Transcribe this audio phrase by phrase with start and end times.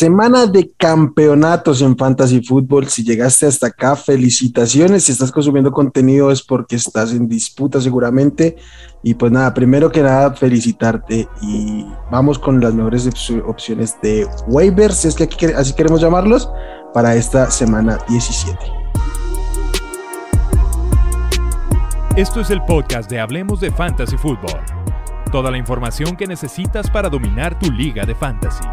[0.00, 2.88] Semana de campeonatos en Fantasy Football.
[2.88, 5.04] Si llegaste hasta acá, felicitaciones.
[5.04, 8.56] Si estás consumiendo contenido es porque estás en disputa seguramente.
[9.02, 13.10] Y pues nada, primero que nada, felicitarte y vamos con las mejores
[13.44, 16.48] opciones de waivers, si es que así queremos llamarlos,
[16.94, 18.56] para esta semana 17.
[22.16, 24.60] Esto es el podcast de Hablemos de Fantasy Football.
[25.30, 28.64] Toda la información que necesitas para dominar tu liga de fantasy.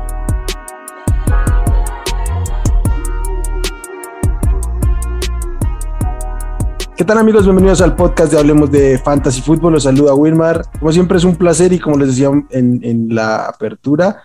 [6.97, 7.43] ¿Qué tal amigos?
[7.43, 9.73] Bienvenidos al podcast de Hablemos de Fantasy Fútbol.
[9.73, 10.63] Los saluda Wilmar.
[10.79, 14.23] Como siempre es un placer y como les decía en, la apertura,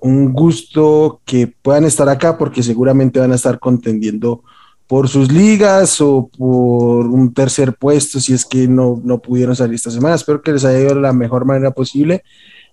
[0.00, 4.42] un gusto que puedan estar acá porque seguramente van a estar contendiendo
[4.86, 9.74] por sus ligas o por un tercer puesto si es que no, no pudieron salir
[9.74, 10.14] esta semana.
[10.14, 12.22] Espero que les haya ido de la mejor manera posible.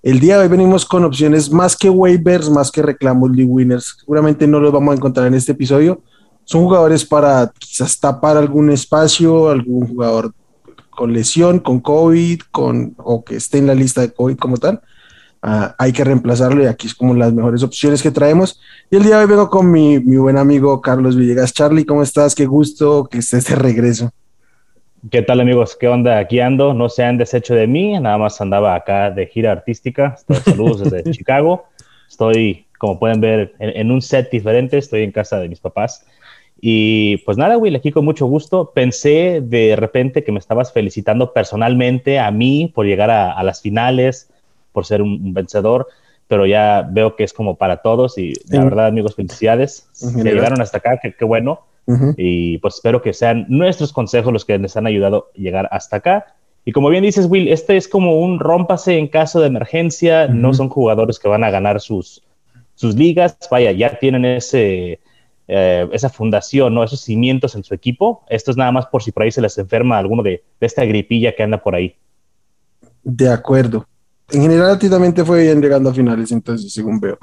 [0.03, 3.97] El día de hoy venimos con opciones más que waivers, más que reclamos de winners.
[3.99, 6.01] Seguramente no los vamos a encontrar en este episodio,
[6.47, 10.33] son jugadores para quizás tapar algún espacio, algún jugador
[10.89, 14.79] con lesión, con COVID, con, o que esté en la lista de COVID como tal.
[15.41, 18.61] Ah, hay que reemplazarlo y aquí es como las mejores opciones que traemos.
[18.89, 21.51] Y el día de hoy vengo con mi, mi buen amigo Carlos Villegas.
[21.51, 22.33] Charlie, ¿cómo estás?
[22.33, 24.11] Qué gusto que estés de regreso.
[25.11, 25.75] ¿Qué tal amigos?
[25.77, 26.17] ¿Qué onda?
[26.17, 30.15] Aquí ando, no se han deshecho de mí, nada más andaba acá de gira artística.
[30.45, 31.65] Saludos desde Chicago.
[32.09, 36.05] Estoy, como pueden ver, en, un set diferente, estoy en casa de mis papás.
[36.59, 38.71] Y pues nada, Will, aquí con mucho gusto.
[38.73, 44.29] Pensé de repente que me estabas felicitando personalmente a mí por llegar a, las finales,
[44.71, 45.87] por ser un, vencedor,
[46.27, 49.87] pero ya veo que es como para todos y la verdad, amigos, felicidades.
[50.15, 51.61] Que llegaron hasta acá, qué bueno.
[52.17, 55.97] Y pues espero que sean nuestros consejos los que les han ayudado a llegar hasta
[55.97, 56.25] acá.
[56.65, 60.27] Y como bien dices, Will, este es como un rómpase en caso de emergencia.
[60.27, 62.23] No son jugadores que van a ganar sus,
[62.75, 63.37] sus ligas.
[63.49, 64.99] Vaya, ya tienen ese
[65.47, 66.83] eh, esa fundación, ¿no?
[66.83, 68.23] esos cimientos en su equipo.
[68.29, 71.33] Esto es nada más por si por ahí se les enferma alguno de, esta gripilla
[71.35, 71.95] que anda por ahí.
[73.03, 73.85] De acuerdo.
[74.29, 77.17] En general, a ti también te fue bien llegando a finales, entonces, según veo.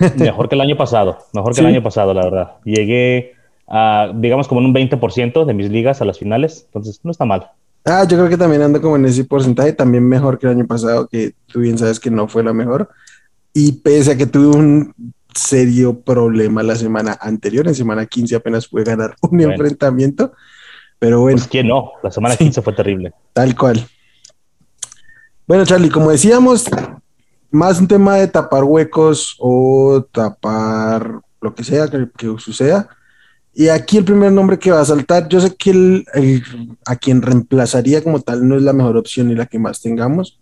[0.18, 2.52] Mejor que el año pasado, mejor que el año pasado, la verdad.
[2.64, 3.34] Llegué
[3.68, 7.24] a, digamos, como en un 20% de mis ligas a las finales, entonces no está
[7.24, 7.50] mal.
[7.84, 10.66] Ah, yo creo que también ando como en ese porcentaje, también mejor que el año
[10.66, 12.88] pasado, que tú bien sabes que no fue la mejor.
[13.52, 14.94] Y pese a que tuve un
[15.34, 17.66] serio problema la semana anterior.
[17.68, 20.32] En semana 15 apenas pude ganar un enfrentamiento.
[20.98, 21.38] Pero bueno.
[21.38, 23.12] Pues que no, la semana 15 fue terrible.
[23.32, 23.86] Tal cual.
[25.46, 26.66] Bueno, Charlie, como decíamos,
[27.50, 32.88] más un tema de tapar huecos o tapar lo que sea que, suceda.
[33.54, 36.42] Y aquí el primer nombre que va a saltar, yo sé que el,
[36.86, 40.40] a quien reemplazaría como tal no es la mejor opción y la que más tengamos,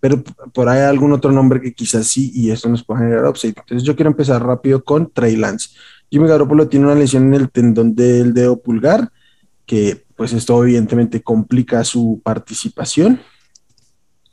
[0.00, 3.26] pero por ahí hay algún otro nombre que quizás sí y esto nos puede generar
[3.26, 3.54] upside.
[3.56, 5.70] Entonces yo quiero empezar rápido con Trey Lance.
[6.10, 9.10] Jimmy Garoppolo tiene una lesión en el tendón del dedo pulgar,
[9.64, 13.20] que pues esto evidentemente complica su participación.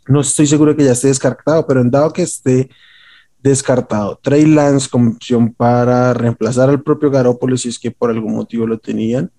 [0.07, 2.69] No estoy seguro que ya esté descartado, pero en dado que esté
[3.41, 8.35] descartado, Trey Lance como opción para reemplazar al propio Garoppolo si es que por algún
[8.35, 9.31] motivo lo tenían,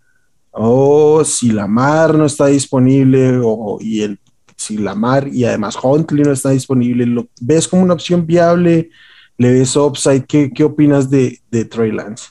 [0.50, 4.20] o si Lamar no está disponible o, y el
[4.56, 8.90] si Lamar y además Huntley no está disponible, ¿lo ves como una opción viable?
[9.36, 10.26] ¿Le ves upside?
[10.26, 12.30] ¿Qué, qué opinas de, de Trey Lance?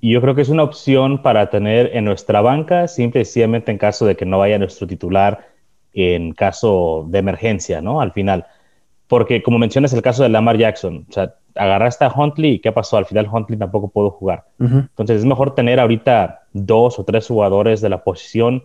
[0.00, 3.78] Yo creo que es una opción para tener en nuestra banca, simple y sencillamente en
[3.78, 5.48] caso de que no vaya nuestro titular
[5.92, 8.00] en caso de emergencia, ¿no?
[8.00, 8.46] Al final.
[9.08, 12.70] Porque como mencionas el caso de Lamar Jackson, o sea, agarraste a Huntley y ¿qué
[12.72, 12.96] pasó?
[12.96, 14.44] Al final Huntley tampoco pudo jugar.
[14.60, 18.64] Entonces es mejor tener ahorita dos o tres jugadores de la posición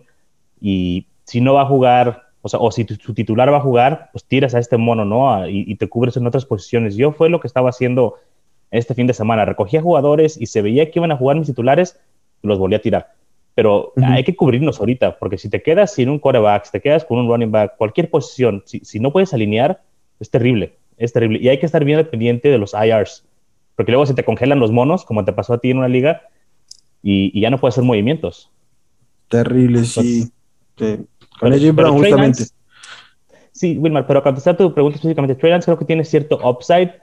[0.60, 4.10] y si no va a jugar o sea, o si su titular va a jugar,
[4.12, 5.48] pues tiras a este mono, ¿no?
[5.48, 6.94] y, te cubres en otras posiciones.
[6.94, 8.16] Yo fue lo que estaba haciendo
[8.70, 9.46] este fin de semana.
[9.46, 11.98] Recogía jugadores y se veía que iban a jugar mis titulares,
[12.42, 13.14] los volví a tirar.
[13.54, 17.06] Pero hay que cubrirnos ahorita, porque si te quedas sin un quarterback, si te quedas
[17.06, 19.80] con un running back, cualquier posición, si, no puedes alinear,
[20.20, 21.38] es terrible, es terrible.
[21.40, 23.24] Y hay que estar bien dependiente de los IRs,
[23.74, 26.24] porque luego se te congelan los monos, como te pasó a ti en una liga,
[27.02, 28.50] y, ya no puedes hacer movimientos.
[29.28, 30.30] Terrible, sí.
[31.38, 32.44] Con AJ Brown, justamente.
[33.52, 36.94] sí, Wilmar, pero contestar tu pregunta específicamente, Trey Lance creo que tiene cierto upside,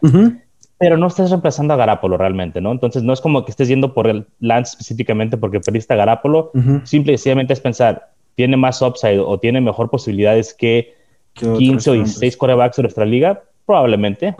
[0.77, 2.71] pero no estás reemplazando a Garapolo realmente, ¿no?
[2.71, 6.51] Entonces no es como que estés yendo por el Lance específicamente porque perdiste a Garapolo,
[6.83, 10.95] simple y sencillamente es pensar, tiene más upside o tiene mejor posibilidades que
[11.33, 14.35] 15 o 16 corebacks de nuestra liga, probablemente,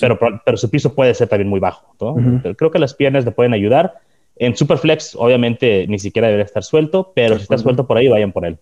[0.00, 2.42] pero, pero, su piso puede ser también muy bajo, ¿no?
[2.54, 3.94] Creo que las piernas le pueden ayudar.
[4.36, 8.30] En Superflex, obviamente, ni siquiera debería estar suelto, pero si está suelto por ahí, vayan
[8.30, 8.58] por él.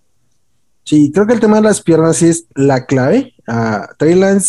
[0.86, 3.34] Sí, creo que el tema de las piernas es la clave.
[3.48, 4.40] Uh,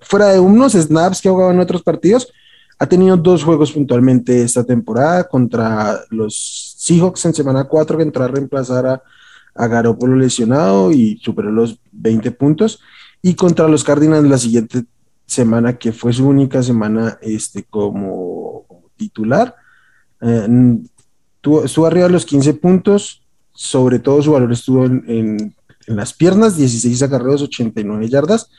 [0.00, 2.32] fuera de unos snaps que ha jugado en otros partidos,
[2.78, 8.24] ha tenido dos juegos puntualmente esta temporada contra los Seahawks en semana 4 que entró
[8.24, 9.02] a reemplazar a,
[9.54, 12.80] a Garoppolo lesionado y superó los 20 puntos.
[13.20, 14.84] Y contra los Cardinals la siguiente
[15.26, 18.64] semana, que fue su única semana este, como,
[18.96, 19.54] titular,
[20.22, 20.78] eh,
[21.64, 23.22] estuvo arriba de los 15 puntos,
[23.52, 25.54] sobre todo su valor estuvo en,
[25.86, 28.50] las piernas, 16 acarreos, 89 yardas.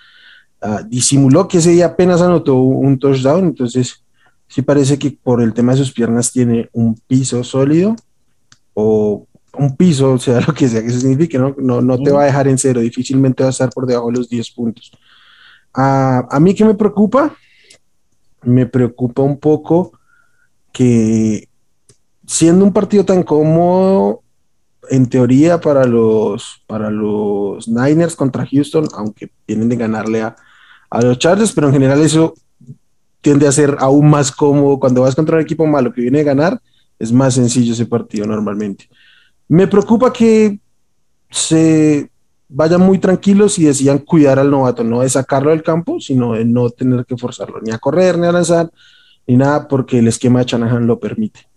[0.61, 4.03] Ah, disimuló que ese día apenas anotó un touchdown, entonces
[4.47, 7.95] sí parece que por el tema de sus piernas tiene un piso sólido
[8.73, 9.27] o
[9.57, 11.55] un piso, o sea, lo que sea que eso signifique, ¿no?
[11.57, 14.17] No, no te va a dejar en cero, difícilmente va a estar por debajo de
[14.17, 14.91] los 10 puntos.
[15.73, 17.35] Ah, a mí que me preocupa,
[18.43, 19.99] me preocupa un poco
[20.71, 21.47] que
[22.25, 24.22] siendo un partido tan cómodo,
[24.89, 30.35] en teoría, para los, para los Niners contra Houston, aunque tienen de ganarle a,
[30.89, 32.33] a los Chargers, pero en general eso
[33.21, 36.23] tiende a ser aún más cómodo cuando vas contra un equipo malo que viene a
[36.23, 36.61] ganar,
[36.99, 38.89] es más sencillo ese partido normalmente.
[39.47, 40.59] Me preocupa que
[41.29, 42.09] se
[42.49, 46.45] vayan muy tranquilos y decían cuidar al novato, no de sacarlo del campo, sino de
[46.45, 48.69] no tener que forzarlo ni a correr, ni a lanzar,
[49.25, 51.47] ni nada, porque el esquema de Shanahan lo permite.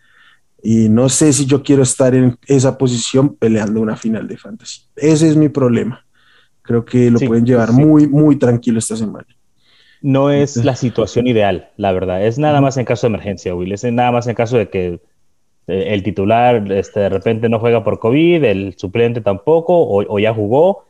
[0.69, 4.81] Y no sé si yo quiero estar en esa posición peleando una final de fantasy.
[4.97, 6.05] Ese es mi problema.
[6.63, 9.29] Creo que lo pueden llevar muy, muy tranquilo esta semana.
[10.03, 12.27] No es la situación ideal, la verdad.
[12.27, 13.71] Es nada más en caso de emergencia, Will.
[13.71, 15.01] Es nada más en caso de que
[15.69, 20.35] eh, el titular este, de repente no juega por COVID, el suplente tampoco, o, ya
[20.35, 20.87] jugó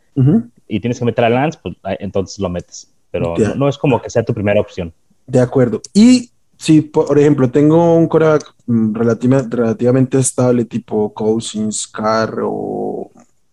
[0.67, 2.91] y tienes que meter a Lance, pues entonces lo metes.
[3.11, 4.95] Pero no, es como que sea tu primera opción.
[5.27, 5.83] De acuerdo.
[5.93, 13.11] Y si, por ejemplo, tengo un coreback mm, relativamente estable, tipo Cousins, Carr o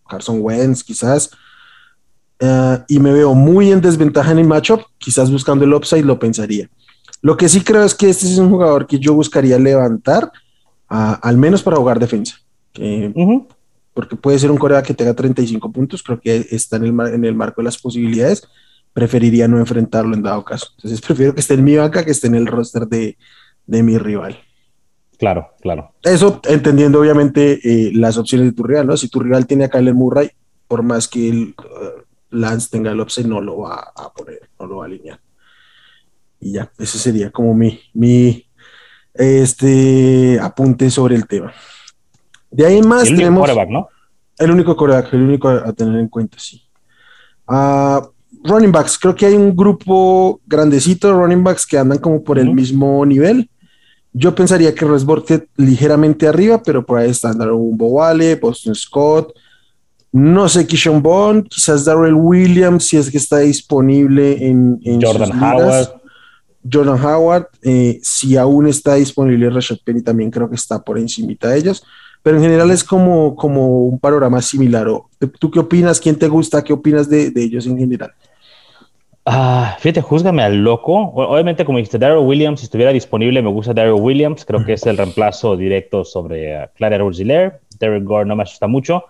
[0.08, 1.30] Carson Wentz, quizás,
[2.38, 6.18] eh, y me veo muy en desventaja en el matchup, quizás buscando el upside lo
[6.18, 6.68] pensaría.
[7.22, 10.30] Lo que sí creo es que este es un jugador que yo buscaría levantar
[10.88, 12.36] al menos para jugar defensa.
[13.94, 17.24] Porque puede ser un Corea que tenga 35 puntos, creo que está en el, en
[17.24, 18.46] el marco de las posibilidades.
[18.94, 20.68] Preferiría no enfrentarlo en dado caso.
[20.76, 23.18] Entonces prefiero que esté en mi banca que esté en el roster de,
[23.66, 24.38] de mi rival.
[25.18, 25.92] Claro, claro.
[26.02, 28.96] Eso entendiendo obviamente eh, las opciones de tu rival, ¿no?
[28.96, 30.30] Si tu rival tiene a Kyler Murray,
[30.66, 34.66] por más que el uh, Lance tenga el upside, no lo va a poner, no
[34.66, 35.20] lo va a alinear.
[36.40, 38.46] Y ya, ese sería como mi, mi,
[39.14, 41.52] este apunte sobre el tema.
[42.50, 43.88] De ahí en más el tenemos ¿no?
[44.38, 46.62] el único coreback, el único a tener en cuenta, sí.
[47.48, 48.13] Uh,
[48.44, 52.38] running backs, creo que hay un grupo grandecito de running backs que andan como por
[52.38, 53.50] el mismo nivel.
[54.12, 59.32] Yo pensaría que Resborte ligeramente arriba, pero por ahí están un Bowale, Boston Scott,
[60.12, 65.88] no sé, Kishon Bond, quizás Darrell Williams, si es que está disponible en, Jordan Howard.
[66.72, 71.34] Jordan Howard, eh, si aún está disponible Rashad Penny, también creo que está por encima
[71.40, 71.82] de ellos,
[72.22, 74.86] pero en general es como, como un panorama similar.
[75.40, 76.00] ¿Tú qué opinas?
[76.00, 76.62] ¿Quién te gusta?
[76.62, 78.12] ¿Qué opinas de, ellos en general?
[79.26, 80.94] Ah, fíjate, júzgame al loco.
[81.14, 84.44] Obviamente, como dijiste, Daryl Williams, si estuviera disponible, me gusta Daryl Williams.
[84.44, 89.04] Creo que es el reemplazo directo sobre uh, Clara Derek Gore no me asusta mucho.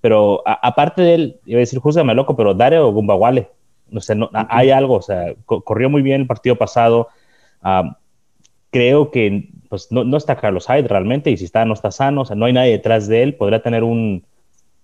[0.00, 3.48] Pero aparte de él, iba a decir, júzgame al loco, pero Daryl Gumbawale
[3.90, 7.08] no sé, no, hay algo, o sea, corrió muy bien el partido pasado.
[8.70, 12.24] creo que pues, no, está Carlos Hyde realmente, y si está, no está sano, o
[12.24, 14.24] sea, no hay nadie detrás de él, podría tener un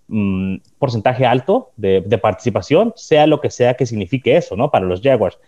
[0.08, 4.70] mm, porcentaje alto de, participación, sea lo que sea que signifique eso, ¿no?
[4.70, 5.38] Para los Jaguars.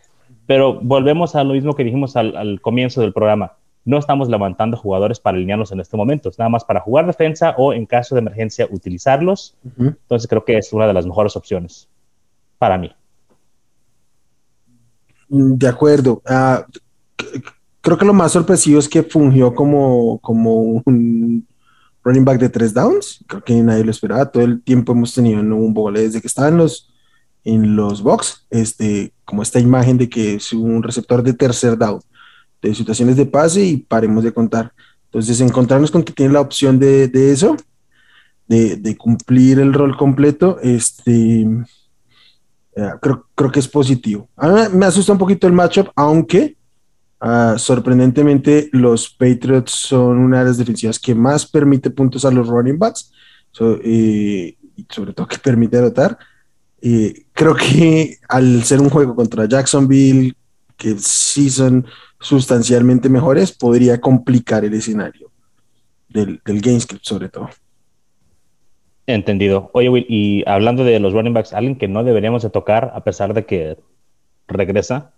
[0.47, 3.55] Pero volvemos a lo mismo que dijimos al, comienzo del programa.
[3.85, 7.55] No estamos levantando jugadores para alinearnos en este momento, es nada más para jugar defensa
[7.57, 9.57] o en caso de emergencia utilizarlos.
[9.79, 11.89] Entonces creo que es una de las mejores opciones
[12.59, 12.91] para mí.
[15.29, 16.23] De acuerdo.
[16.27, 16.67] Ah,
[17.81, 21.46] creo que lo más sorpresivo es que fungió como, como un
[22.07, 23.19] running back de tres downs.
[23.27, 24.31] Creo que nadie lo esperaba.
[24.31, 26.89] Todo el tiempo hemos tenido un bola desde que estaba en los,
[27.45, 32.01] en los box, este, como esta imagen de que es un receptor de tercer down,
[32.63, 34.73] de situaciones de pase y paremos de contar.
[35.07, 37.57] Entonces, encontrarnos con que tiene la opción de, de eso,
[38.47, 41.41] de, de, cumplir el rol completo, este,
[42.77, 44.29] eh, creo, que es positivo.
[44.37, 46.57] A mí me asusta un poquito el matchup, aunque
[47.21, 52.49] ah, sorprendentemente los Patriots son una de las defensivas que más permite puntos a los
[52.49, 53.13] running backs,
[53.85, 54.57] y
[54.91, 56.19] sobre todo que permite anotar.
[57.33, 60.35] creo que al ser un juego contra Jacksonville,
[60.77, 61.87] que sí son
[62.21, 65.31] sustancialmente mejores, podría complicar el escenario
[66.09, 67.49] del, del GameScript sobre todo.
[69.07, 69.71] Entendido.
[69.73, 73.05] Oye, Will, y hablando de los running backs, alguien que no deberíamos de tocar, a
[73.05, 73.79] pesar de que
[74.49, 75.13] regresa,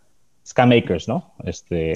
[0.49, 1.33] Scam Akers, ¿no?
[1.45, 1.95] Este,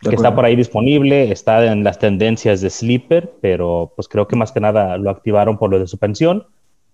[0.00, 4.36] que está por ahí disponible, está en las tendencias de Sleeper, pero pues creo que
[4.36, 6.46] más que nada lo activaron por lo de su pensión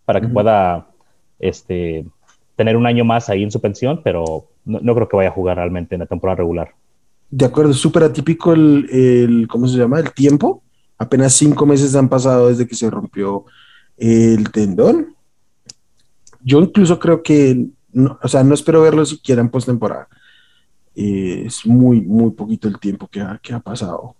[0.06, 0.86] para que pueda
[1.38, 2.06] este,
[2.56, 5.56] tener un año más ahí en su pensión, pero no, creo que vaya a jugar
[5.58, 6.74] realmente en la temporada regular.
[7.30, 10.00] De acuerdo, súper atípico el, el, ¿cómo se llama?
[10.00, 10.62] El tiempo.
[10.96, 13.44] Apenas cinco meses han pasado desde que se rompió
[13.96, 15.14] el tendón.
[16.42, 17.66] Yo incluso creo que,
[18.22, 20.08] o sea, no espero verlo siquiera en postemporada.
[20.94, 24.16] Eh, es muy, muy poquito el tiempo que ha, que ha pasado.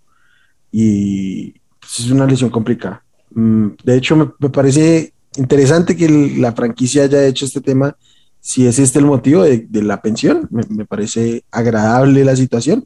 [0.71, 3.03] Y pues, es una lesión complicada.
[3.31, 7.95] Mm, de hecho, me, parece interesante que la franquicia haya hecho este tema.
[8.39, 12.85] Si es este el motivo de, la pensión, me, me, parece agradable la situación.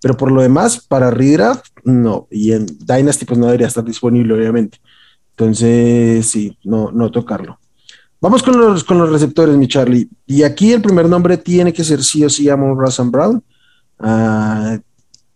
[0.00, 2.28] Pero por lo demás, para redraft, no.
[2.30, 4.78] Y en Dynasty, pues no debería estar disponible, obviamente.
[5.30, 7.58] Entonces, sí, no, no tocarlo.
[8.20, 10.08] Vamos con los, con los receptores, mi Charlie.
[10.26, 13.42] Y aquí el primer nombre tiene que ser sí o sí Amon Russell Brown.
[14.00, 14.78] Uh,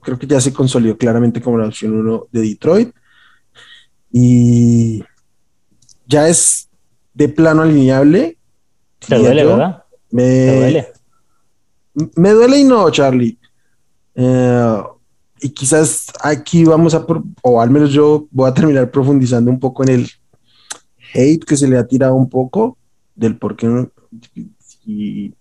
[0.00, 2.94] creo que ya se consolidó claramente como la opción 1 de Detroit.
[4.10, 5.02] Y
[6.06, 6.68] ya es
[7.14, 8.36] de plano alineable.
[9.06, 9.84] Te duele, ¿verdad?
[10.10, 10.88] Me, ¿Te duele?
[12.16, 13.38] Me duele y no, Charlie.
[14.14, 14.82] Eh,
[15.40, 17.06] y quizás aquí vamos a,
[17.42, 20.10] o al menos yo voy a terminar profundizando un poco en el
[21.12, 22.78] hate que se le ha tirado un poco
[23.14, 23.88] del por qué
[24.84, 25.34] y,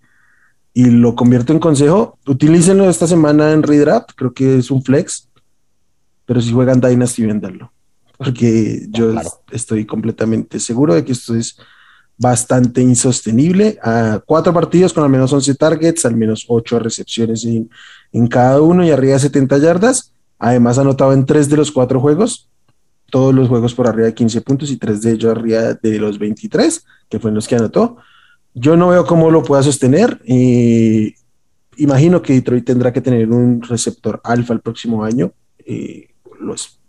[0.73, 2.17] y, lo convierto en consejo.
[2.27, 5.29] Utilícenlo esta semana en Redraft, creo que es un flex,
[6.25, 7.71] pero si juegan Dynasty, venderlo
[8.23, 9.15] porque yo
[9.51, 11.57] estoy completamente seguro de que esto es
[12.19, 13.79] bastante insostenible.
[13.81, 17.67] A cuatro partidos con al menos 11 targets, al menos ocho recepciones en,
[18.11, 20.13] en, cada uno y arriba de 70 yardas.
[20.37, 22.50] Además, anotado en tres de los cuatro juegos,
[23.11, 26.17] todos los juegos por arriba de 15 puntos y tres de ellos arriba de los
[26.17, 27.97] 23, que fueron los que anotó.
[28.53, 30.19] Yo no veo cómo lo pueda sostener.
[30.25, 31.13] y
[31.77, 35.31] imagino que Detroit tendrá que tener un receptor alfa el próximo año.
[35.65, 36.09] Eh,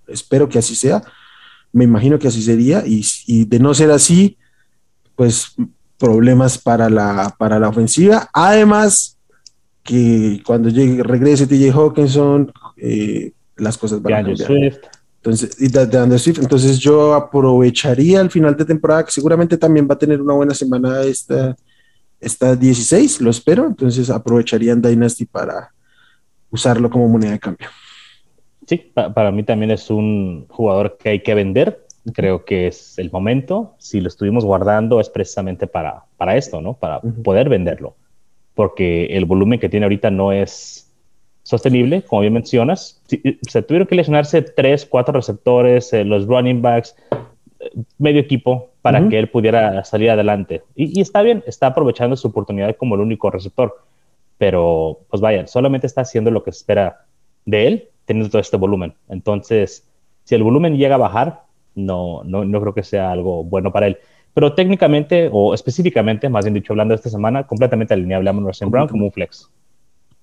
[0.09, 1.03] espero que así sea
[1.73, 4.37] me imagino que así sería, y, de no ser así,
[5.17, 5.55] pues
[5.99, 8.29] problemas para la, para la ofensiva.
[8.33, 9.19] Además,
[9.83, 14.81] que cuando llegue, regrese TJ Hawkinson, eh, las cosas van a cambiar.
[15.25, 16.41] Entonces, y de, Swift.
[16.41, 20.53] Entonces yo aprovecharía el final de temporada, que seguramente también va a tener una buena
[20.53, 21.57] semana esta,
[22.21, 23.67] esta 16, lo espero.
[23.67, 25.73] Entonces aprovecharía en Dynasty para
[26.51, 27.69] usarlo como moneda de cambio.
[28.67, 31.87] Sí, para mí también es un jugador que hay que vender.
[32.13, 33.77] Creo que es el momento.
[33.79, 36.75] Si lo estuvimos guardando es precisamente para, para esto, ¿no?
[36.75, 37.95] Para poder venderlo.
[38.55, 40.92] Porque el volumen que tiene ahorita no es
[41.43, 43.03] sostenible, como bien mencionas.
[43.07, 46.97] se tuvieron que lesionarse tres, cuatro receptores, eh, los running backs,
[47.61, 50.63] eh, medio equipo para que él pudiera salir adelante.
[50.75, 53.77] Y, y, está bien, está aprovechando su oportunidad como el único receptor.
[54.39, 57.05] Pero, pues vaya, solamente está haciendo lo que se espera
[57.45, 58.95] de él teniendo todo este volumen.
[59.09, 59.89] Entonces,
[60.25, 61.43] si el volumen llega a bajar,
[61.75, 63.99] no, no, no creo que sea algo bueno para él.
[64.35, 68.69] Pero técnicamente o específicamente, más bien dicho, hablando de esta semana, completamente alineable a Russell
[68.69, 69.51] Brown como un flex.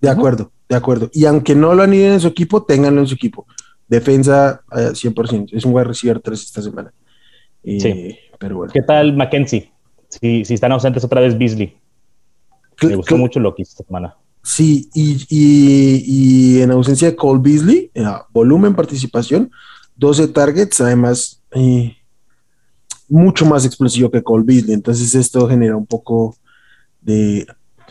[0.01, 1.09] De acuerdo, de acuerdo.
[1.13, 3.45] Y aunque no lo aniden en su equipo, ténganlo en su equipo.
[3.87, 5.53] Defensa 100%.
[5.53, 6.93] Eh, es un buen receiver 3 esta semana.
[7.63, 8.19] Eh, sí.
[8.37, 8.73] Pero bueno.
[8.73, 9.71] ¿Qué tal Mackenzie?
[10.07, 11.77] Si, si están ausentes otra vez Beasley.
[12.81, 14.15] Me gustó mucho lo que hizo esta semana.
[14.41, 19.51] Sí, y, en ausencia de Cole Beasley, eh, volumen, participación,
[19.97, 21.43] 12 targets, además
[23.09, 24.73] mucho más explosivo que Cole Beasley.
[24.73, 26.37] Entonces esto genera un poco
[27.01, 27.45] de,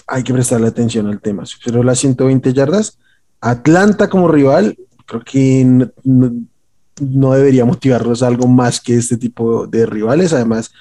[0.07, 1.47] hay que prestarle atención al tema.
[1.47, 2.99] Superó las 120 yardas.
[3.41, 4.77] Atlanta como rival,
[5.07, 10.33] creo que no, debería motivarlos algo más que este tipo de rivales.
[10.33, 10.73] Además,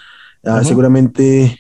[0.44, 1.60] ah, seguramente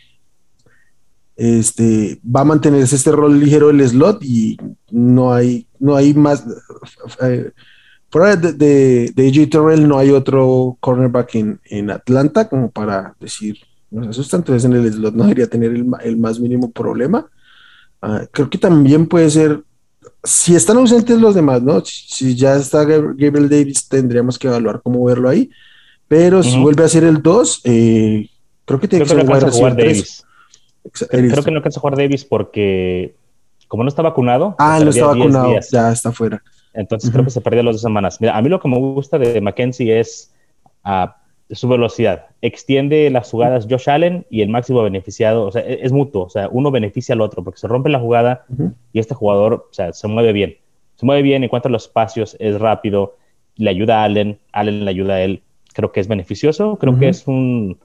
[1.38, 4.58] este, va a mantenerse este rol ligero del slot y
[4.90, 6.44] no hay, no hay más.
[7.22, 7.52] Eh,
[8.10, 13.16] fuera de, de, de AJ Terrell no hay otro cornerback en, en, Atlanta como para
[13.20, 13.58] decir,
[13.92, 17.28] nos asusta, entonces en el slot no debería tener el, el más mínimo problema.
[18.02, 19.64] Uh, creo que también puede ser,
[20.24, 21.84] si están ausentes los demás, ¿no?
[21.84, 25.50] Si, ya está Gabriel Davis, tendríamos que evaluar cómo verlo ahí,
[26.08, 28.30] pero si vuelve a ser el 2, eh,
[28.66, 30.24] creo que tiene que ser el 3.
[31.10, 33.16] Creo que no alcanza a jugar Davis porque,
[33.68, 34.56] como no está vacunado.
[34.58, 36.42] Ah, no está vacunado, ya está fuera.
[36.74, 38.22] Entonces creo que se perdió las dos semanas.
[38.22, 40.32] Mira, a mí lo que me gusta de Mackenzie es
[40.86, 41.10] uh,
[41.52, 42.28] su velocidad.
[42.42, 46.30] Extiende las jugadas Josh Allen y el máximo beneficiado, o sea, e-, es, mutuo, o
[46.30, 48.46] sea, uno beneficia al otro porque se rompe la jugada
[48.92, 50.58] y este jugador, o sea, se mueve bien.
[50.96, 53.16] Se mueve bien, encuentra los espacios, es rápido,
[53.56, 55.44] le ayuda a Allen, Allen le ayuda a él.
[55.74, 57.78] Creo que es beneficioso, creo que es un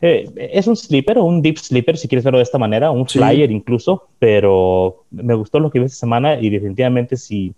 [0.00, 3.06] eh, es un sleeper o un deep sleeper, si quieres verlo de esta manera, un
[3.06, 7.54] flyer incluso, pero me gustó lo que vi esta semana y definitivamente si,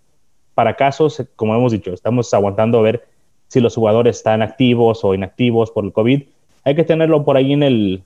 [0.55, 3.14] para casos, como hemos dicho, estamos aguantando a ver
[3.55, 6.23] si los jugadores están activos o inactivos por el COVID.
[6.65, 8.03] Hay que tenerlo por ahí en el,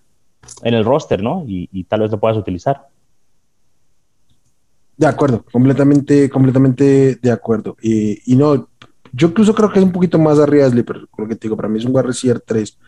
[0.62, 1.44] en el roster, ¿no?
[1.46, 2.86] Y, tal vez lo puedas utilizar.
[4.96, 7.76] De acuerdo, completamente, completamente de acuerdo.
[7.80, 8.68] y no,
[9.12, 11.56] yo incluso creo que es un poquito más arriba de pero lo que te digo,
[11.56, 12.78] para mí es un wide receiver 3.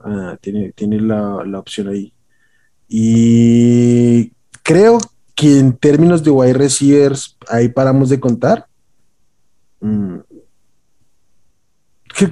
[0.00, 2.12] Ah, tiene, tiene la, la, opción ahí.
[2.86, 4.30] Y
[4.62, 4.98] creo
[5.34, 8.66] que en términos de wide receivers, ahí paramos de contar.
[9.80, 10.18] Mm.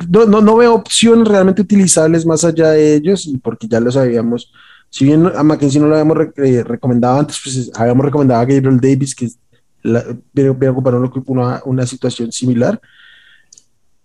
[0.09, 4.53] No, no, no, veo opciones realmente utilizables más allá de ellos, porque ya lo sabíamos.
[4.91, 8.81] Si bien a Mackenzie no lo habíamos eh, recomendado antes, pues habíamos recomendado a Gabriel
[8.81, 9.29] Davis, que
[10.33, 10.95] viene, a ocupar
[11.27, 12.81] una, una situación similar.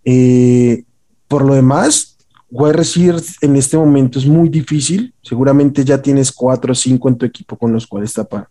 [0.04, 0.84] Eh,
[1.28, 2.16] por lo demás,
[2.50, 5.12] wide receiver en este momento es muy difícil.
[5.22, 8.48] Seguramente ya tienes cuatro o cinco en tu equipo con los cuales tapar.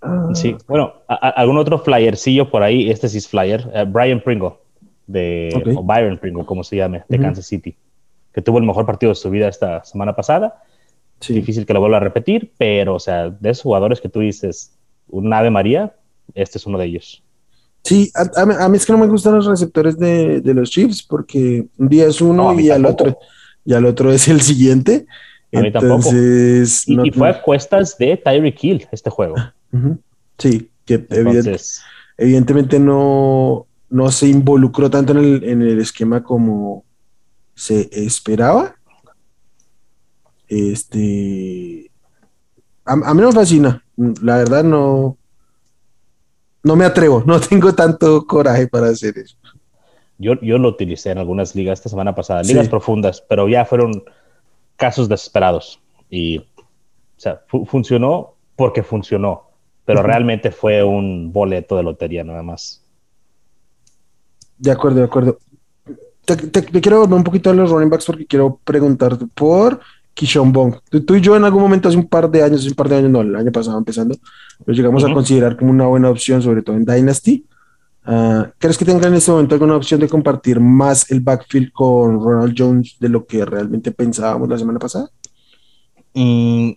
[0.00, 0.30] Ah.
[0.34, 4.52] Sí, bueno, algún otro flyercillo por ahí, este sí es flyer, eh, Brian Pringle,
[5.06, 7.76] de, o Byron Pringle, como se llame, de Kansas City,
[8.32, 10.62] que tuvo el mejor partido de su vida esta semana pasada.
[11.20, 11.32] Sí.
[11.32, 14.76] Difícil que lo vuelva a repetir, pero, o sea, de esos jugadores que tú dices,
[15.08, 15.94] un ave María,
[16.34, 17.22] este es uno de ellos.
[17.82, 21.88] Sí, a, mí es que no me gustan los receptores de, los Chiefs porque un
[21.88, 23.18] día es uno y al otro
[23.64, 25.06] y al otro es el siguiente.
[25.52, 27.06] A mí Entonces, tampoco.
[27.06, 29.36] Y, fue a cuestas de Tyreek Hill este juego.
[30.38, 31.06] Sí, que
[32.16, 36.84] evidentemente no, no se involucró tanto en el, en el esquema como
[37.54, 38.74] se esperaba.
[40.48, 41.92] Este,
[42.84, 45.16] a, a, mí no me fascina, la verdad no,
[46.64, 49.36] no me atrevo, no tengo tanto coraje para hacer eso.
[50.18, 54.02] Yo, yo lo utilicé en algunas ligas esta semana pasada, ligas profundas, pero ya fueron
[54.74, 55.80] casos desesperados.
[56.10, 56.44] Y, o
[57.16, 59.50] sea, funcionó porque funcionó,
[59.84, 62.83] pero realmente fue un boleto de lotería nada más.
[64.64, 65.38] De acuerdo, de acuerdo.
[66.24, 66.36] Te,
[66.80, 69.78] quiero volver un poquito a los running backs porque quiero preguntarte por
[70.14, 70.76] Kishon Bong.
[71.06, 72.96] Tú, y yo en algún momento hace un par de años, hace un par de
[72.96, 74.16] años, no, el año pasado empezando,
[74.64, 77.44] lo llegamos a considerar como una buena opción, sobre todo en Dynasty.
[78.06, 82.24] Ah, ¿Crees que tenga en este momento alguna opción de compartir más el backfield con
[82.24, 85.10] Ronald Jones de lo que realmente pensábamos la semana pasada?
[86.14, 86.70] Mm,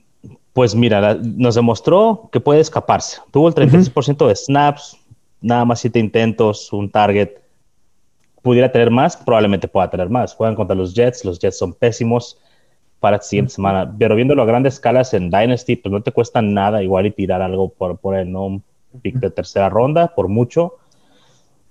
[0.51, 3.21] pues mira, nos demostró que puede escaparse.
[3.31, 4.97] Tuvo el 36% de snaps,
[5.39, 7.46] nada más siete intentos, un target.
[8.41, 10.33] Pudiera tener más, probablemente pueda tener más.
[10.35, 12.39] Juegan contra los Jets, los Jets son pésimos
[12.99, 13.93] para la siguiente semana.
[13.97, 17.41] Pero viéndolo a grandes escalas en Dynasty, pues no te cuesta nada igual y tirar
[17.41, 18.61] algo por, por el ¿no?
[19.01, 20.75] pick de tercera ronda, por mucho,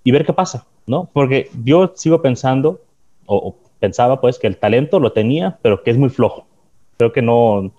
[0.04, 1.08] y ver qué pasa, ¿no?
[1.12, 2.80] Porque yo sigo pensando,
[3.26, 6.46] o, pensaba pues que el talento lo tenía, pero que es muy flojo.
[6.96, 7.72] Creo que no,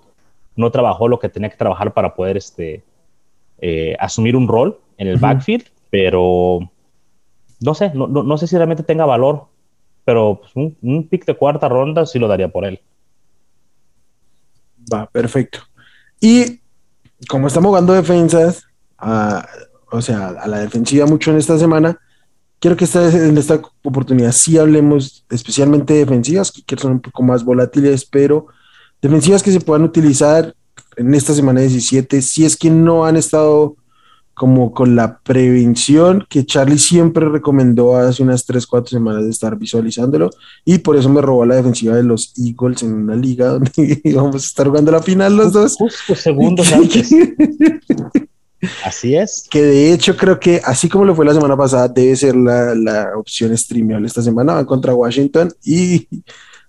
[0.56, 2.84] no trabajó lo que tenía que trabajar para poder este,
[3.60, 6.70] eh, asumir un rol en el backfield, pero
[7.60, 9.46] no sé, no, no, sé si realmente tenga valor,
[10.06, 12.80] pero pues, un, un pick de cuarta ronda sí lo daría por él.
[14.92, 15.60] Va, perfecto.
[16.20, 16.62] Y
[17.28, 18.66] como estamos jugando defensas,
[19.92, 22.00] o sea, a la defensiva mucho en esta semana,
[22.60, 27.24] quiero que esta, en esta oportunidad sí hablemos especialmente de defensivas, que son un poco
[27.24, 28.48] más volátiles, pero
[29.02, 30.54] defensivas que se puedan utilizar
[30.96, 33.76] en esta semana 17, si es que no han estado
[34.38, 39.58] como con la prevención que Charlie siempre recomendó hace unas 3, 4 semanas de estar
[39.58, 40.30] visualizándolo
[40.64, 44.36] y por eso me robó la defensiva de los Eagles en una liga donde íbamos
[44.36, 45.76] a estar jugando la final los dos.
[45.76, 47.10] Justo segundos antes.
[48.86, 49.48] Así es.
[49.50, 52.76] Que de hecho creo que así como lo fue la semana pasada, debe ser la,
[52.76, 54.54] la opción streameable esta semana.
[54.54, 56.08] Van contra Washington y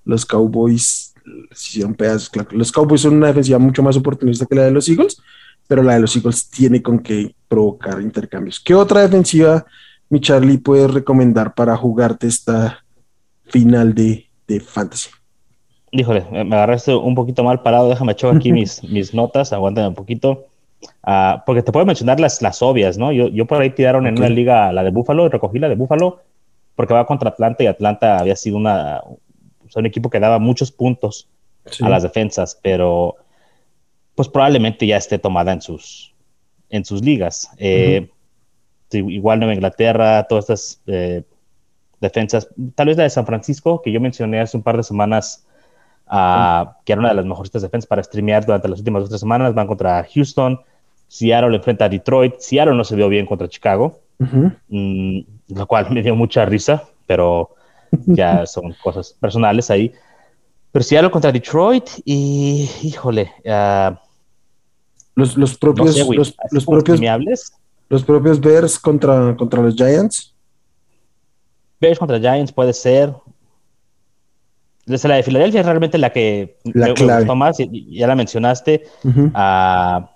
[0.05, 1.13] los Cowboys
[1.53, 2.31] hicieron pedazos.
[2.51, 5.21] Los Cowboys son una defensiva mucho más oportunista que la de los Eagles,
[5.69, 8.59] pero la de los Eagles tiene con qué provocar intercambios.
[8.59, 9.65] ¿Qué otra defensiva,
[10.09, 12.83] mi Charlie, puedes recomendar para jugarte esta
[13.45, 15.11] final de, de fantasy?
[15.93, 17.89] Híjole, me agarraste un poquito mal parado.
[17.89, 20.47] Déjame echar aquí mis, mis notas, aguántame un poquito.
[21.03, 23.13] Ah, porque te puedo mencionar las, las obvias, ¿no?
[23.13, 25.75] Yo, yo por ahí tiraron en una liga la de Búfalo y recogí la de
[25.75, 26.21] Búfalo
[26.77, 29.03] porque va contra Atlanta y Atlanta había sido una,
[29.75, 31.29] un equipo que daba muchos puntos
[31.81, 33.17] a las defensas, pero
[34.19, 36.13] pues probablemente ya esté tomada en sus,
[36.71, 37.53] en sus ligas.
[37.57, 38.11] Eh,
[38.91, 41.23] igual Nueva Inglaterra, todas estas eh,
[42.01, 45.47] defensas, tal vez la de San Francisco, que yo mencioné hace un par de semanas,
[46.09, 49.55] ah, que era una de las mejores defensas para streamear durante las últimas dos semanas,
[49.55, 50.59] van contra Houston,
[51.07, 55.19] Seattle enfrenta a Detroit, Seattle no se vio bien contra Chicago, mm,
[55.55, 57.55] lo cual me dio mucha risa, pero
[58.05, 59.93] ya son cosas personales ahí.
[60.73, 64.08] Pero Seattle contra Detroit y, híjole, uh,
[65.19, 67.01] los, los propios, los, propios,
[67.89, 70.33] Los propios Bears contra, contra los Giants.
[71.81, 73.13] Bears contra Giants puede ser.
[74.87, 78.07] Desde la de Filadelfia es realmente la que La me, gustó más, y- y ya
[78.07, 78.85] la mencionaste.
[79.03, 79.33] Ujú.
[79.35, 80.09] Ah,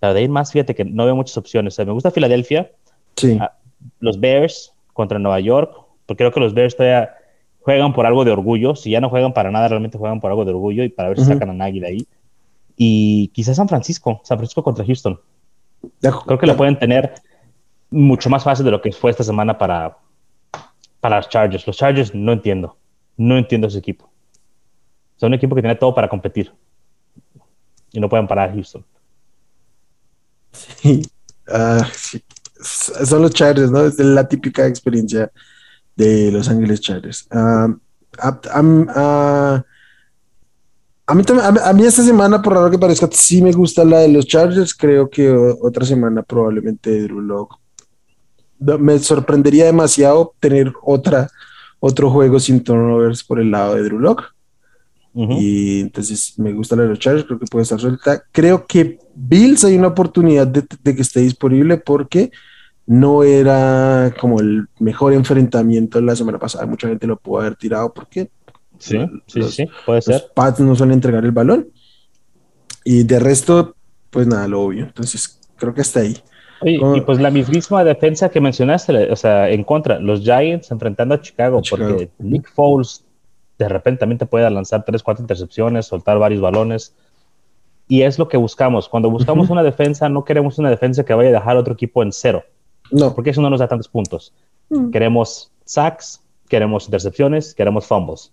[0.00, 1.74] pero de en más, fíjate que no veo muchas opciones.
[1.74, 2.72] O sea, me gusta Filadelfia,
[3.16, 3.52] Sí, Ah,
[4.00, 5.72] los Bears contra Nueva York,
[6.06, 7.14] porque creo que los Bears todavía
[7.60, 8.74] juegan por algo de orgullo.
[8.74, 11.18] Si ya no juegan para nada, realmente juegan por algo de orgullo y para ver
[11.20, 12.06] si sacan a Nagy de ahí.
[12.82, 15.20] Y quizás San Francisco, San Francisco contra Houston.
[16.00, 17.12] Creo que lo pueden tener
[17.90, 19.98] mucho más fácil de lo que fue esta semana para,
[20.98, 21.66] para los Chargers.
[21.66, 22.78] Los Chargers no entiendo.
[23.18, 24.10] No entiendo ese equipo.
[25.16, 26.54] Son un equipo que tiene todo para competir.
[27.92, 28.82] Y no pueden parar a Houston.
[31.48, 32.22] Ah, sí.
[32.58, 33.84] S- Son los Chargers, ¿no?
[33.84, 35.30] Es la típica experiencia
[35.96, 37.26] de Los Ángeles Chargers.
[37.30, 37.68] Ah,
[38.18, 38.40] a,
[38.94, 39.64] a-
[41.10, 43.98] a- mí, también- a mí- esta semana, por raro que parezca, sí me gusta la
[44.00, 44.74] de los Chargers.
[44.74, 47.56] Creo que otra semana probablemente Drew Lock.
[48.58, 51.28] No, Me sorprendería demasiado tener otra,
[51.80, 54.22] otro juego sin turnovers por el lado de Drew Lock.
[55.12, 55.32] Ujú.
[55.40, 58.22] Y entonces me gusta la de los Chargers, creo que puede estar suelta.
[58.30, 62.30] Creo que Bills hay una oportunidad de, de que esté disponible porque
[62.86, 66.66] no era como el mejor enfrentamiento la semana pasada.
[66.66, 68.30] Mucha gente lo pudo haber tirado porque
[68.80, 70.24] Sí, sí, sí, los- sí, puede los ser.
[70.34, 71.68] Pats no suelen entregar el balón.
[72.84, 73.76] Y de resto,
[74.10, 74.84] pues nada, lo obvio.
[74.84, 76.16] Entonces creo que está ahí.
[76.78, 76.94] ¿Cómo?
[76.96, 81.20] y pues la mismísima defensa que mencionaste, o sea, en contra, los Giants enfrentando a
[81.22, 81.88] Chicago, Chicago.
[81.90, 83.02] porque Nick Foles
[83.58, 86.94] de repente también te puede lanzar tres, cuatro intercepciones, soltar varios balones.
[87.88, 88.88] Y es lo que buscamos.
[88.90, 89.54] Cuando buscamos Ujú.
[89.54, 92.44] una defensa, no queremos una defensa que vaya a dejar a otro equipo en cero,
[92.90, 94.32] No, porque eso no nos da tantos puntos.
[94.68, 94.90] Mm.
[94.90, 98.32] Queremos sacks, queremos intercepciones, queremos fumbles.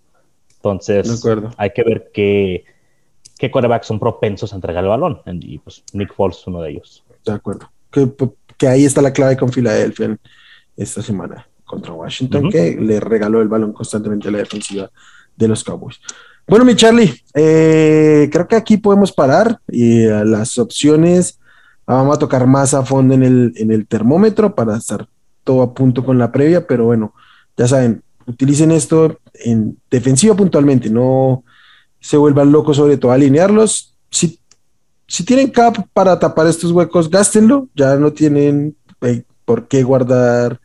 [0.58, 1.24] Entonces,
[1.56, 2.64] hay que ver qué,
[3.38, 5.20] qué quarterbacks son propensos a entregar el balón.
[5.40, 7.04] Y pues Nick Foles es uno de ellos.
[7.24, 7.70] De acuerdo.
[7.90, 8.10] Que,
[8.56, 10.18] que ahí está la clave con Filadelfia
[10.76, 12.50] esta semana contra Washington, Ujú.
[12.50, 14.90] que le regaló el balón constantemente a la defensiva
[15.36, 16.00] de los Cowboys.
[16.46, 21.38] Bueno, mi Charlie, eh, creo que aquí podemos parar y a las opciones
[21.86, 25.06] ah, vamos a tocar más a fondo en el, en el termómetro para estar
[25.44, 27.14] todo a punto con la previa, pero bueno,
[27.56, 31.44] ya saben, utilicen esto en defensiva puntualmente, no
[32.00, 33.94] se vuelvan locos sobre todo alinearlos.
[34.10, 34.38] Si
[35.08, 37.68] si tienen cap para tapar estos huecos, gástenlo.
[37.74, 40.60] Ya no tienen eh, por qué guardar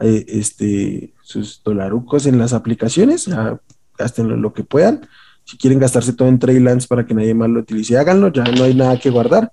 [0.00, 3.26] eh, este, sus dolarucos en las aplicaciones.
[3.26, 3.60] Ya
[3.98, 5.06] gástenlo lo que puedan.
[5.44, 8.32] Si quieren gastarse todo en Traillands para que nadie más lo utilice, háganlo.
[8.32, 9.52] Ya no hay nada que guardar.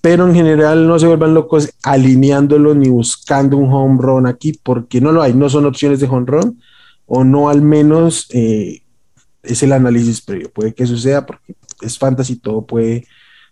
[0.00, 5.02] Pero en general no se vuelvan locos alineándolo ni buscando un home run aquí porque
[5.02, 5.34] no lo hay.
[5.34, 6.58] No son opciones de home run
[7.08, 8.82] o no al menos eh,
[9.42, 10.50] es el análisis previo.
[10.52, 13.06] Puede que suceda porque es fantasy, todo puede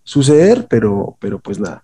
[0.05, 1.83] suceder, pero, pero pues nada.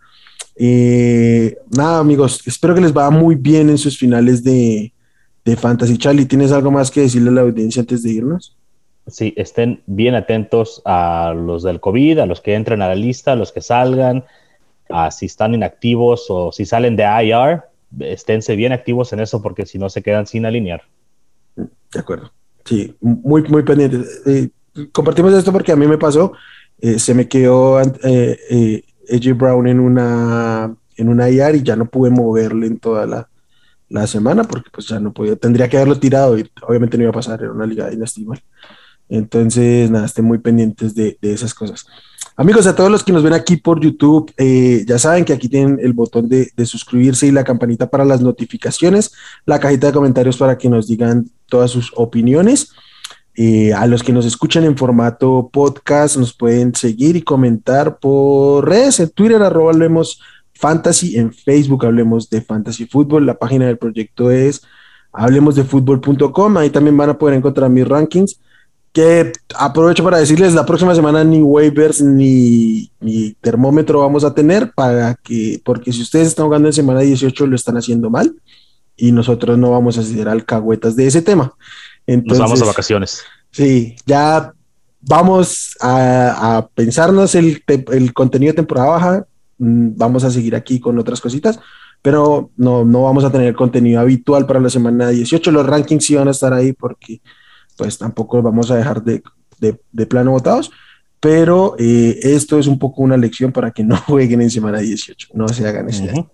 [0.54, 4.92] Eh, nada, amigos, espero que les vaya muy bien en sus finales de,
[5.44, 5.96] de Fantasy.
[5.96, 8.56] Charlie, ¿tienes algo más que decirle a la audiencia antes de irnos?
[9.06, 13.32] Sí, estén bien atentos a los del COVID, a los que entren a la lista,
[13.32, 14.24] a los que salgan,
[14.90, 17.62] a si están inactivos o si salen de IR,
[18.00, 20.82] esténse bien activos en eso porque si no se quedan sin alinear.
[21.92, 22.32] De acuerdo.
[22.64, 24.02] Sí, muy, muy pendiente.
[24.26, 24.50] Eh,
[24.92, 26.32] compartimos esto porque a mí me pasó.
[26.80, 31.86] eh, se me quedó eh, eh, Brown en una, en una IR y ya no
[31.86, 33.28] pude moverle en toda la,
[33.88, 35.36] la semana porque pues ya no podía.
[35.36, 37.42] Tendría que haberlo tirado y obviamente no iba a pasar.
[37.42, 38.42] Era una liga inestimable.
[39.08, 41.86] Entonces, nada, estén muy pendientes de, de, esas cosas.
[42.34, 45.48] Amigos, a todos los que nos ven aquí por YouTube, eh, ya saben que aquí
[45.48, 49.12] tienen el botón de, suscribirse y la campanita para las notificaciones,
[49.44, 52.72] la cajita de comentarios para que nos digan todas sus opiniones.
[53.34, 58.66] Eh, a los que nos escuchan en formato podcast, nos pueden seguir y comentar por
[58.66, 60.20] redes, en Twitter, arroba hablemos
[60.54, 64.62] fantasy, en Facebook hablemos de fantasy fútbol, la página del proyecto es
[65.12, 68.38] hablemosdefutbol.com, ahí también van a poder encontrar mis rankings
[68.92, 74.72] que aprovecho para decirles, la próxima semana ni waivers ni, ni, termómetro vamos a tener
[74.72, 78.34] para que, porque si ustedes están jugando en semana 18 lo están haciendo mal
[78.94, 81.54] y nosotros no vamos a hacer alcahuetas de ese tema.
[82.06, 83.22] Entonces, Nos vamos a vacaciones.
[83.50, 84.52] Sí, ya
[85.00, 89.26] vamos a, a pensarnos el, el, contenido de temporada baja,
[89.58, 91.58] mm, vamos a seguir aquí con otras cositas,
[92.02, 96.14] pero no, no vamos a tener contenido habitual para la semana 18, los rankings sí
[96.14, 97.22] van a estar ahí porque
[97.82, 99.24] pues tampoco vamos a dejar de,
[99.58, 100.70] de, de plano votados,
[101.18, 105.30] pero eh, esto es un poco una lección para que no jueguen en semana 18,
[105.34, 106.30] no se hagan ese uh -huh.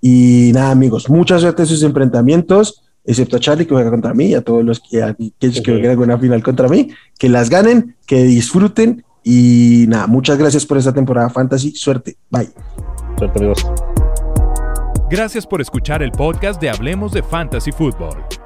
[0.00, 4.28] Y nada, amigos, mucha suerte en sus enfrentamientos, excepto a Charlie que juega contra mí
[4.28, 7.50] y a todos los que, a, que, que jueguen alguna final contra mí, que las
[7.50, 12.48] ganen, que disfruten y nada, muchas gracias por esta temporada fantasy, suerte, bye.
[13.18, 13.66] Suerte, amigos.
[15.10, 18.45] Gracias por escuchar el podcast de Hablemos de Fantasy Football.